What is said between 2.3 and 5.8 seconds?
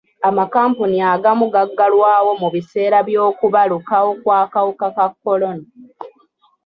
mu biseera by'okubalukawo kw'akawuka ka kolona.